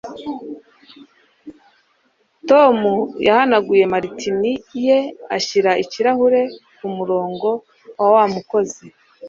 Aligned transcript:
tom 2.49 2.75
yahanaguye 3.27 3.83
martini 3.93 4.51
ye 4.85 4.97
ashyira 5.37 5.71
ikirahuri 5.83 6.41
kumurongo 6.77 7.49
wa 7.99 8.07
wa 8.15 8.25
mukozi 8.33 8.85